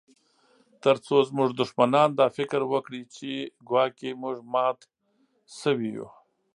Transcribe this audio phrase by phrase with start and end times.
[0.83, 3.31] ترڅو زموږ دښمنان دا فکر وکړي چې
[3.67, 4.79] ګواکي موږ مات
[5.59, 6.07] شوي یو